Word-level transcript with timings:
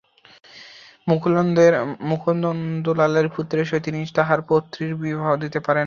মুকুন্দলালের 2.09 3.27
পুত্রের 3.35 3.65
সহিত 3.65 3.83
তিনি 3.85 3.99
তাঁহার 4.15 4.39
পৌত্রীর 4.49 4.91
বিবাহ 4.97 5.29
দিতে 5.43 5.59
পারেন 5.59 5.67
না। 5.67 5.79